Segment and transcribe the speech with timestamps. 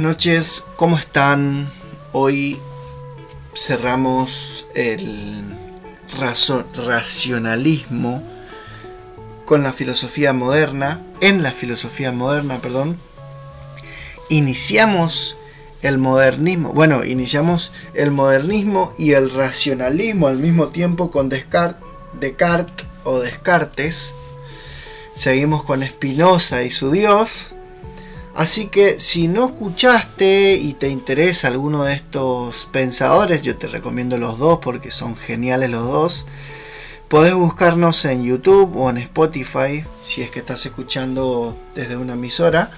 [0.00, 1.70] Noches, ¿cómo están?
[2.12, 2.58] Hoy
[3.54, 5.42] cerramos el
[6.86, 8.22] racionalismo
[9.44, 12.96] con la filosofía moderna, en la filosofía moderna, perdón.
[14.30, 15.36] Iniciamos
[15.82, 21.86] el modernismo, bueno, iniciamos el modernismo y el racionalismo al mismo tiempo con Descartes,
[22.18, 24.14] Descartes o Descartes.
[25.14, 27.52] Seguimos con Spinoza y su Dios.
[28.40, 34.16] Así que si no escuchaste y te interesa alguno de estos pensadores, yo te recomiendo
[34.16, 36.24] los dos porque son geniales los dos.
[37.08, 42.70] Podés buscarnos en YouTube o en Spotify si es que estás escuchando desde una emisora.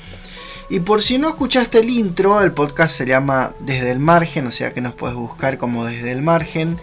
[0.69, 4.51] Y por si no escuchaste el intro, el podcast se llama Desde el Margen, o
[4.51, 6.77] sea que nos puedes buscar como Desde el Margen.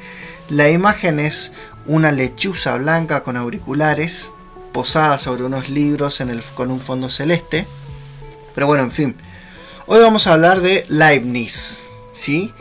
[0.48, 1.52] La imagen es
[1.86, 4.32] una lechuza blanca con auriculares
[4.72, 6.24] posada sobre unos libros
[6.56, 7.68] con un fondo celeste.
[8.60, 9.16] Pero bueno, en fin.
[9.88, 11.86] Hoy vamos a hablar de Leibniz.
[12.12, 12.54] ¿sí?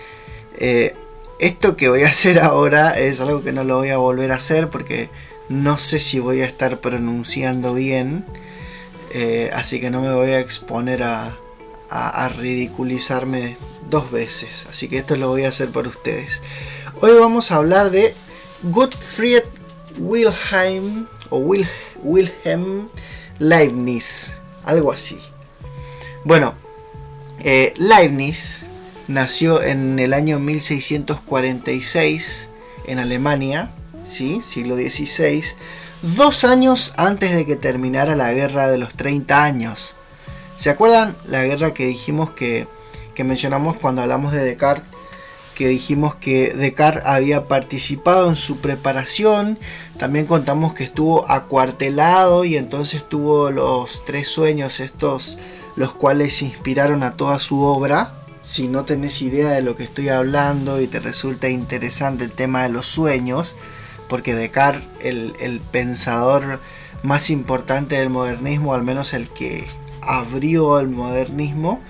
[0.57, 0.95] Eh,
[1.41, 4.37] esto que voy a hacer ahora es algo que no lo voy a volver a
[4.37, 5.11] hacer porque
[5.49, 8.25] no sé si voy a estar pronunciando bien.
[9.13, 11.37] Eh, así que no me voy a exponer a,
[11.91, 13.57] a, ridiculizarme
[13.91, 14.67] dos veces.
[14.71, 16.43] Así que esto lo voy a hacer por ustedes.
[17.01, 18.15] Hoy vamos a hablar de
[18.63, 19.43] Gottfried
[19.99, 21.39] Wilhelm o
[22.05, 22.89] Wilhelm
[23.41, 24.35] Leibniz.
[24.65, 25.19] Algo así.
[26.29, 26.53] Bueno,
[27.41, 28.61] eh, Leibniz
[29.07, 32.51] nació en el año 1646
[32.87, 33.71] en Alemania,
[34.05, 34.43] ¿sí?
[34.43, 35.43] siglo XVI,
[36.03, 39.95] dos años antes de que terminara la guerra de los 30 años.
[40.59, 42.69] ¿Se acuerdan la guerra que dijimos que,
[43.15, 44.85] que mencionamos cuando hablamos de Descartes?
[45.55, 49.59] Que dijimos que Descartes había participado en su preparación.
[49.99, 55.39] También contamos que estuvo acuartelado y entonces tuvo los tres sueños estos
[55.79, 58.13] los cuales inspiraron a toda su obra.
[58.43, 62.65] Si no tenés idea de lo que estoy hablando y te resulta interesante el tema
[62.65, 63.55] de los sueños,
[64.09, 66.59] porque Descartes, el, el pensador
[67.05, 69.65] más importante del modernismo, al menos el que
[70.03, 71.81] abrió el modernismo,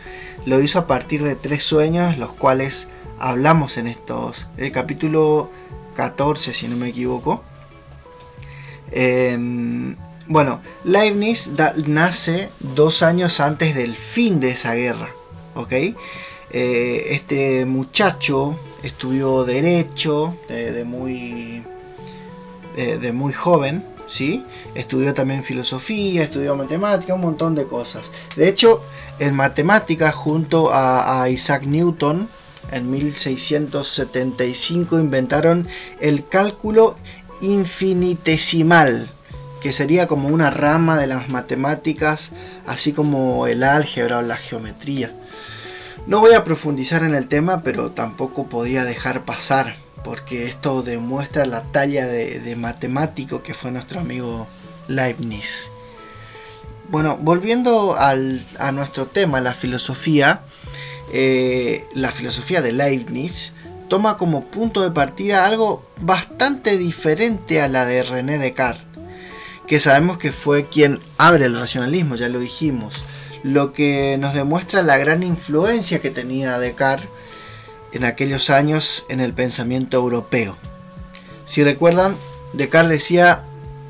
[0.45, 2.89] lo hizo a partir de tres sueños, los cuales
[3.19, 5.51] hablamos en estos, el capítulo
[5.97, 7.43] 14, si no me equivoco.
[8.91, 9.97] Eh,
[10.29, 11.51] bueno, Leibniz
[11.87, 15.09] nace dos años antes del fin de esa guerra.
[15.55, 15.73] ¿ok?
[16.51, 21.63] Eh, este muchacho estudió derecho de, muy,
[22.77, 23.85] de, muy joven.
[24.07, 24.45] ¿sí?
[24.75, 28.11] Estudió también filosofía, estudió matemática, un montón de cosas.
[28.37, 28.83] De hecho,
[29.19, 32.29] en matemáticas, junto a Isaac Newton,
[32.71, 35.67] en 1675 inventaron
[36.01, 36.97] el cálculo
[37.41, 39.11] infinitesimal
[39.61, 42.31] que sería como una rama de las matemáticas,
[42.67, 45.13] así como el álgebra o la geometría.
[46.07, 51.45] No voy a profundizar en el tema, pero tampoco podía dejar pasar, porque esto demuestra
[51.45, 54.47] la talla de, matemático que fue nuestro amigo
[54.87, 55.71] Leibniz.
[56.91, 60.41] Bueno, volviendo a nuestro tema, la filosofía,
[61.13, 63.53] eh, la filosofía de Leibniz
[63.89, 68.88] toma como punto de partida algo bastante diferente a la de René Descartes
[69.69, 72.95] que sabemos que fue quien abre el racionalismo, ya lo dijimos,
[73.43, 77.09] lo que nos demuestra la gran influencia que tenía Descartes
[77.93, 80.57] en aquellos años en el pensamiento europeo.
[81.45, 82.17] Si recuerdan,
[82.55, 83.45] Descartes decía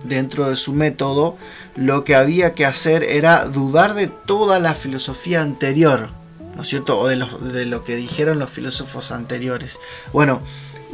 [0.05, 1.37] dentro de su método,
[1.77, 6.11] lo que había que hacer era dudar de toda la filosofía anterior,
[6.57, 6.99] ¿no es cierto?
[6.99, 9.79] O de lo, de lo que dijeron los filósofos anteriores.
[10.13, 10.41] Bueno,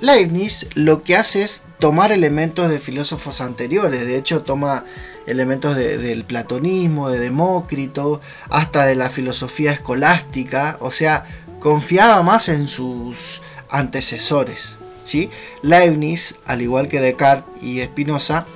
[0.01, 4.85] Leibniz lo que hace es tomar elementos de filósofos anteriores, de hecho toma
[5.27, 11.27] elementos del platonismo, de Demócrito, hasta de la filosofía escolástica, o sea,
[11.61, 14.77] confiaba más en sus antecesores.
[15.05, 15.31] ¿sí?
[15.63, 18.47] Leibniz, al igual que Descartes y Spinoza,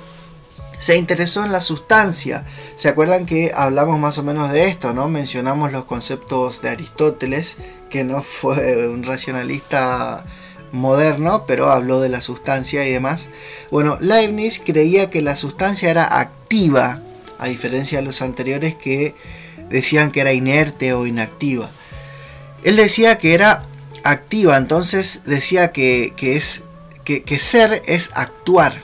[0.77, 2.45] se interesó en la sustancia.
[2.75, 5.09] ¿Se acuerdan que hablamos más o menos de esto, no?
[5.09, 7.57] Mencionamos los conceptos de Aristóteles,
[7.89, 10.23] que no fue un racionalista
[10.71, 13.27] moderno, pero habló de la sustancia y demás.
[13.71, 17.01] Bueno, Leibniz creía que la sustancia era activa,
[17.37, 19.15] a diferencia de los anteriores que
[19.69, 21.69] decían que era inerte o inactiva.
[22.63, 23.65] Él decía que era
[24.03, 26.63] activa, entonces decía que, es
[27.03, 28.81] que, ser es actuar.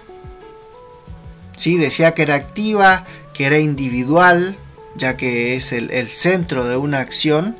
[1.58, 1.78] ¿Sí?
[1.78, 4.58] Decía que era activa, que era individual,
[4.96, 7.58] ya que es el centro de una acción.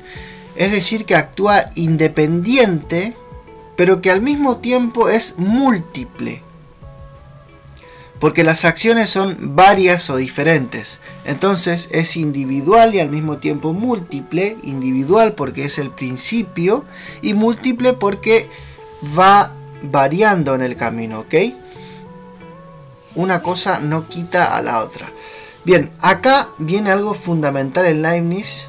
[0.56, 3.14] Es decir, que actúa independiente
[3.76, 6.42] pero que al mismo tiempo es múltiple.
[8.18, 11.00] porque las acciones son varias o diferentes.
[11.26, 14.56] Entonces es individual y al mismo tiempo múltiple.
[14.62, 16.86] Individual porque es el principio
[17.20, 18.48] y múltiple porque
[19.16, 19.52] va
[19.82, 21.34] variando en el camino, ¿ok?
[23.16, 25.06] Una cosa no quita a la otra.
[25.64, 28.68] Bien, acá viene algo fundamental en Leibniz,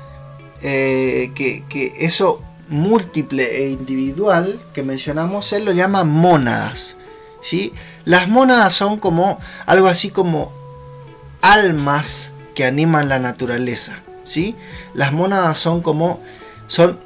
[0.61, 6.95] eh, que, que eso múltiple e individual que mencionamos, él lo llama mónadas.
[7.41, 7.73] ¿sí?
[8.05, 10.51] Las mónadas son como algo así como
[11.41, 14.01] almas que animan la naturaleza.
[14.23, 14.55] ¿sí?
[14.93, 16.21] Las mónadas son como
[16.67, 16.99] son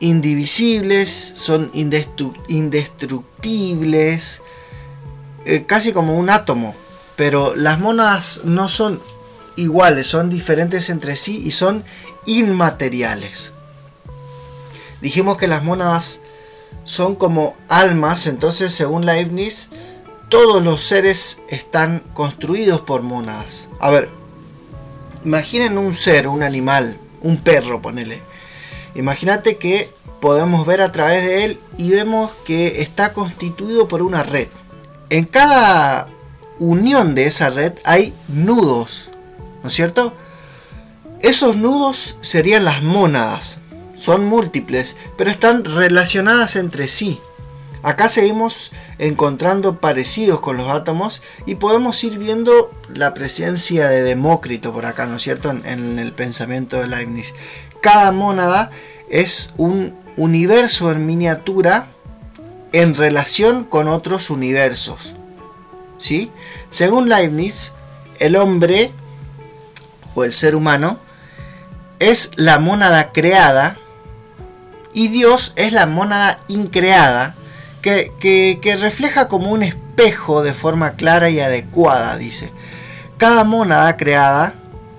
[0.00, 4.42] indivisibles, son indestructibles,
[5.44, 6.74] eh, casi como un átomo.
[7.16, 9.00] Pero las mónadas no son
[9.56, 11.84] iguales, son diferentes entre sí y son
[12.26, 13.52] inmateriales.
[15.00, 16.20] Dijimos que las mónadas
[16.84, 19.70] son como almas, entonces según Leibniz,
[20.28, 23.68] todos los seres están construidos por mónadas.
[23.80, 24.08] A ver,
[25.24, 28.22] imaginen un ser, un animal, un perro, ponele.
[28.94, 34.22] Imagínate que podemos ver a través de él y vemos que está constituido por una
[34.22, 34.48] red.
[35.08, 36.08] En cada
[36.58, 39.10] unión de esa red hay nudos,
[39.62, 40.12] ¿no es cierto?
[41.20, 43.59] Esos nudos serían las mónadas
[44.00, 47.20] son múltiples, pero están relacionadas entre sí.
[47.82, 54.72] Acá seguimos encontrando parecidos con los átomos y podemos ir viendo la presencia de Demócrito
[54.72, 57.34] por acá, ¿no es cierto?, en, en el pensamiento de Leibniz.
[57.82, 58.70] Cada mónada
[59.10, 61.88] es un universo en miniatura
[62.72, 65.14] en relación con otros universos.
[65.98, 66.30] ¿Sí?
[66.70, 67.72] Según Leibniz,
[68.18, 68.92] el hombre
[70.14, 70.98] o el ser humano
[71.98, 73.76] es la mónada creada
[74.92, 77.34] y Dios es la mónada increada
[77.82, 82.50] que, refleja como un espejo de forma clara y adecuada, dice.
[83.16, 84.54] Cada mónada creada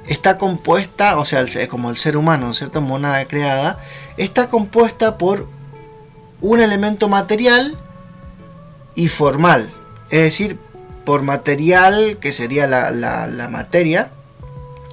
[0.07, 2.81] está compuesta, o sea, como el ser humano, ¿no es cierto?
[2.81, 3.79] Mónada creada,
[4.17, 5.47] está compuesta por
[6.39, 7.75] un elemento material
[8.95, 9.71] y formal.
[10.09, 10.59] Es decir,
[11.05, 14.11] por material, que sería la, la materia,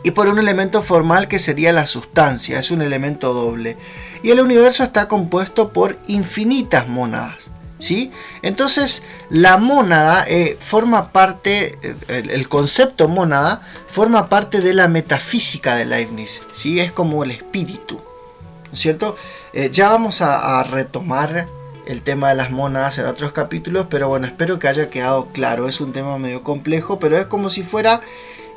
[0.08, 3.76] y por un elemento formal que sería la sustancia, es un elemento doble.
[4.22, 7.50] Y el universo está compuesto por infinitas mónadas.
[7.78, 8.10] ¿sí?
[8.40, 15.76] Entonces la mónada eh, forma parte, eh, el, concepto mónada forma parte de la metafísica
[15.76, 16.80] de Leibniz, ¿sí?
[16.80, 17.96] es como el espíritu.
[17.96, 19.14] ¿no es cierto?
[19.52, 21.46] Eh, ya vamos a, a retomar
[21.86, 25.68] el tema de las mónadas en otros capítulos, pero bueno, espero que haya quedado claro.
[25.68, 28.00] Es un tema medio complejo, pero es como si fuera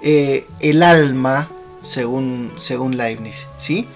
[0.04, 1.50] eh, el alma,
[1.82, 3.48] según, según Leibniz.
[3.58, 3.88] ¿sí?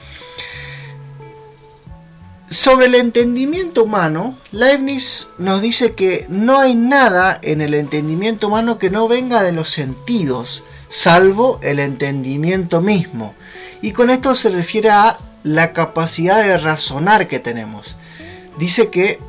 [2.49, 8.77] Sobre el entendimiento humano, Leibniz nos dice que no hay nada en el entendimiento humano
[8.77, 13.33] que no venga de los sentidos, salvo el entendimiento mismo.
[13.81, 17.95] Y con esto se refiere a la capacidad de razonar que tenemos.
[18.57, 19.19] Dice que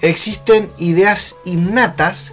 [0.00, 2.32] existen ideas innatas,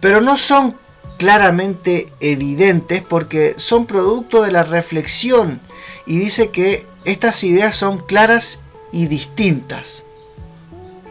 [0.00, 0.76] pero no son
[1.16, 5.60] claramente evidentes porque son producto de la reflexión
[6.06, 8.62] y dice que estas ideas son claras
[8.92, 10.04] y distintas.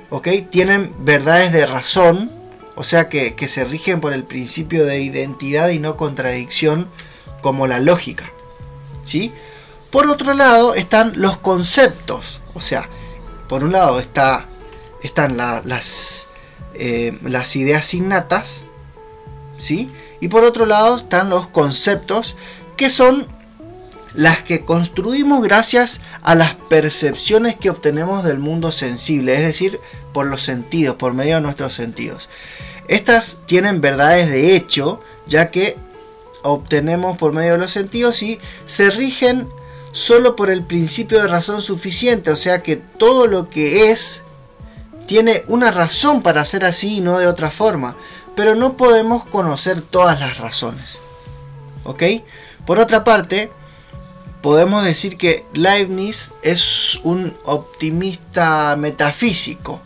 [0.09, 0.27] ¿Ok?
[0.49, 2.31] Tienen verdades de razón,
[2.75, 6.87] o sea que, se rigen por el principio de identidad y no contradicción
[7.41, 8.31] como la lógica.
[9.03, 9.31] ¿Sí?
[9.91, 12.89] Por otro lado están los conceptos, o sea,
[13.47, 14.47] por un lado está,
[15.01, 16.27] están las,
[16.73, 18.64] eh, las ideas innatas,
[20.19, 22.35] Y por otro lado están los conceptos
[22.77, 23.25] que son
[24.13, 29.79] las que construimos gracias a las percepciones que obtenemos del mundo sensible, es decir,
[30.13, 32.29] por los sentidos, por medio de nuestros sentidos.
[32.87, 35.77] Estas tienen verdades de hecho, ya que
[36.43, 39.49] obtenemos por medio de los sentidos y se rigen
[39.91, 44.23] solo por el principio de razón suficiente, o sea que todo lo que es
[45.07, 47.95] tiene una razón para ser así y no de otra forma
[48.35, 50.99] pero no podemos conocer todas las razones.
[51.83, 52.03] ¿Ok?
[52.65, 53.51] Por otra parte,
[54.41, 59.81] podemos decir que Leibniz es un optimista metafísico.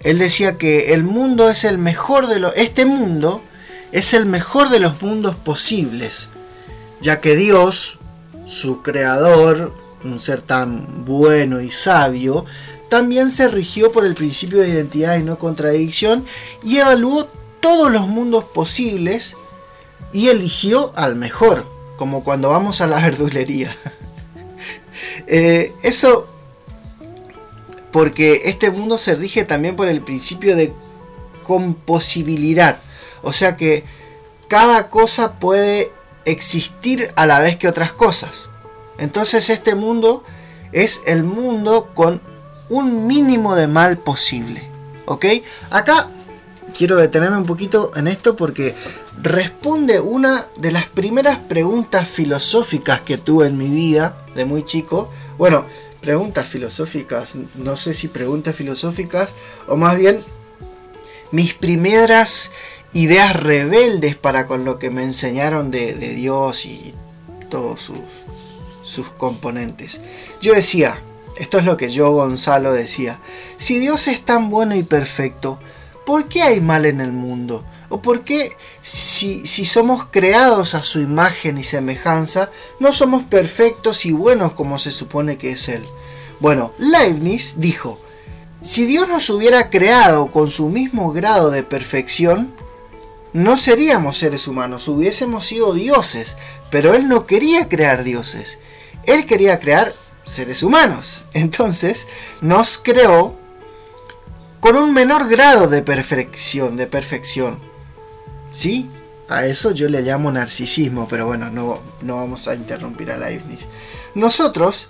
[0.00, 2.56] Él decía que el mundo es el mejor de los...
[2.56, 3.42] Este mundo
[3.92, 6.28] es el mejor de los mundos posibles,
[7.00, 7.98] ya que Dios,
[8.44, 9.72] su creador,
[10.04, 12.44] un ser tan bueno y sabio,
[12.88, 16.24] también se rigió por el principio de identidad y no contradicción
[16.62, 17.28] y evaluó
[17.66, 19.36] todos los mundos posibles
[20.12, 23.76] y eligió al mejor, como cuando vamos a la verdulería.
[25.28, 26.28] Eh, eso
[27.90, 30.72] porque este mundo se rige también por el principio de
[31.42, 32.78] composibilidad,
[33.22, 33.84] o sea que
[34.48, 35.90] cada cosa puede
[36.24, 38.48] existir a la vez que otras cosas.
[38.98, 40.24] Entonces este mundo
[40.72, 42.22] es el mundo con
[42.70, 44.62] un mínimo de mal posible.
[45.06, 45.26] ¿Ok?
[45.70, 46.08] Acá
[46.74, 48.74] quiero detenerme un poquito en esto porque
[49.22, 55.10] responde una de las primeras preguntas filosóficas que tuve en mi vida de muy chico.
[55.38, 55.64] Bueno,
[56.00, 59.30] preguntas filosóficas, no sé si preguntas filosóficas
[59.66, 60.22] o más bien
[61.32, 62.50] mis primeras
[62.92, 66.94] ideas rebeldes para con lo que me enseñaron de, Dios y
[67.50, 67.98] todos sus,
[68.84, 70.00] sus componentes.
[70.40, 71.02] Yo decía,
[71.36, 73.18] esto es lo que yo Gonzalo decía,
[73.58, 75.58] si Dios es tan bueno y perfecto,
[76.06, 77.64] ¿por qué hay mal en el mundo?
[77.90, 84.06] ¿O por qué si, si, somos creados a su imagen y semejanza, no somos perfectos
[84.06, 85.84] y buenos como se supone que es Él?
[86.40, 88.00] Bueno, Leibniz dijo,
[88.62, 92.54] si Dios nos hubiera creado con su mismo grado de perfección,
[93.32, 96.36] no seríamos seres humanos, hubiésemos sido dioses,
[96.70, 98.58] pero Él no quería crear dioses,
[99.04, 99.92] Él quería crear
[100.24, 101.24] seres humanos.
[101.34, 102.06] Entonces
[102.40, 103.36] nos creó
[104.60, 107.58] con un menor grado de perfección, de perfección.
[108.50, 108.88] ¿Sí?
[109.28, 113.60] A eso yo le llamo narcisismo, pero bueno, no, no vamos a interrumpir a Leibniz.
[114.14, 114.88] Nosotros,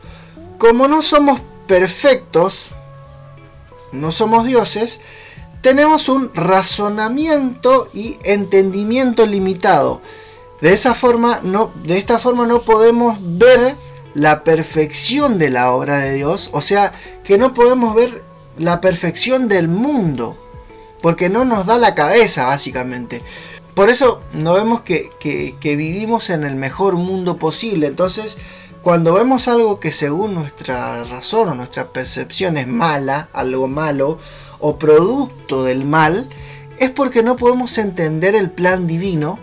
[0.59, 2.69] como no somos perfectos,
[3.93, 5.01] no somos dioses,
[5.63, 10.01] tenemos un razonamiento y entendimiento limitado.
[10.61, 13.75] De esa forma no, de esta forma no podemos ver
[14.15, 16.93] la perfección de la obra de Dios, o sea,
[17.25, 18.23] que no podemos ver
[18.59, 20.37] la perfección del mundo,
[21.03, 23.23] porque no nos da la cabeza básicamente.
[23.75, 25.11] Por eso no vemos que,
[25.63, 27.87] vivimos en el mejor mundo posible.
[27.87, 28.39] Entonces,
[28.83, 34.19] cuando vemos algo que según nuestra razón o nuestra percepción es mala, algo malo
[34.61, 36.29] o producto del mal,
[36.79, 39.39] es porque no podemos entender el plan divino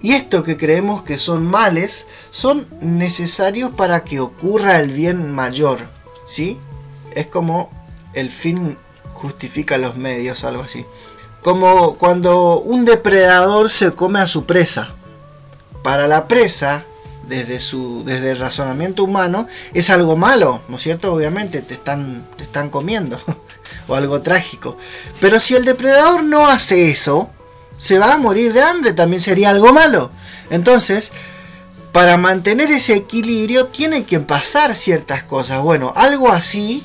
[0.00, 5.86] y esto que creemos que son males son necesarios para que ocurra el bien mayor.
[6.26, 6.58] ¿Sí?
[7.14, 7.70] Es como
[8.14, 8.76] el fin
[9.12, 10.84] justifica los medios, algo así.
[11.42, 14.94] Como cuando un depredador se come a su presa.
[15.82, 16.84] Para la presa,
[17.28, 21.12] desde, su, desde el razonamiento humano, es algo malo, ¿no es cierto?
[21.12, 23.20] Obviamente te están, te están comiendo.
[23.88, 24.76] o algo trágico.
[25.20, 27.30] Pero si el depredador no hace eso,
[27.78, 30.10] se va a morir de hambre, también sería algo malo.
[30.50, 31.12] Entonces,
[31.92, 35.62] para mantener ese equilibrio tiene que pasar ciertas cosas.
[35.62, 36.82] Bueno, algo así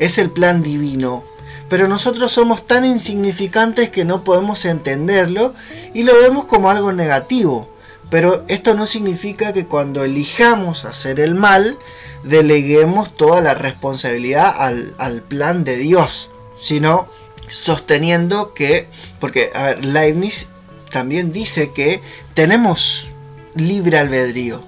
[0.00, 1.22] es el plan divino.
[1.68, 5.54] Pero nosotros somos tan insignificantes que no podemos entenderlo
[5.94, 7.68] y lo vemos como algo negativo.
[8.10, 11.78] Pero esto no significa que cuando elijamos hacer el mal,
[12.24, 16.28] deleguemos toda la responsabilidad al, plan de Dios,
[16.58, 17.06] sino
[17.48, 18.88] sosteniendo que,
[19.20, 20.48] porque a ver, Leibniz
[20.90, 22.02] también dice que
[22.34, 23.10] tenemos
[23.54, 24.64] libre albedrío,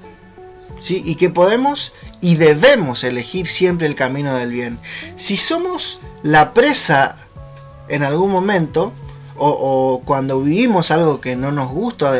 [0.80, 1.02] ¿sí?
[1.04, 4.78] y que podemos y debemos elegir siempre el camino del bien.
[5.16, 7.16] Si somos la presa
[7.88, 8.94] en algún momento,
[9.36, 12.12] o, cuando vivimos algo que no nos gusta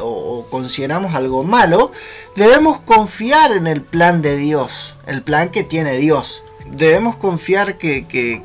[0.00, 1.92] o, consideramos algo malo,
[2.34, 6.42] debemos confiar en el plan de Dios, el plan que tiene Dios.
[6.72, 8.42] Debemos confiar que, que,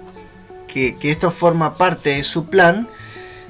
[0.68, 2.88] que esto forma parte de su plan,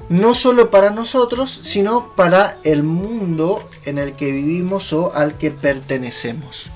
[0.08, 5.50] no solo para nosotros, sino para el mundo en el que vivimos o al que
[5.50, 6.70] pertenecemos.